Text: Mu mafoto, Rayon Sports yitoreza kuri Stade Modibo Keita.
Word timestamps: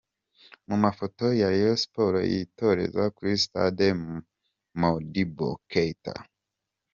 Mu 0.67 0.75
mafoto, 0.83 1.23
Rayon 1.47 1.77
Sports 1.83 2.27
yitoreza 2.31 3.03
kuri 3.15 3.33
Stade 3.43 3.87
Modibo 4.79 5.49
Keita. 5.71 6.13